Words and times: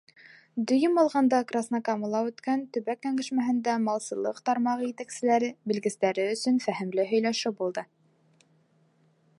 Дөйөм 0.69 0.95
алғанда, 1.01 1.41
Краснокамала 1.51 2.21
үткән 2.29 2.63
төбәк 2.77 3.01
кәңәшмәһендә 3.07 3.75
малсылыҡ 3.85 4.41
тармағы 4.49 4.89
етәкселәре, 4.89 5.53
белгестәре 5.73 6.27
өсөн 6.37 6.61
фәһемле 6.67 7.09
һөйләшеү 7.13 7.53
булды. 7.61 7.85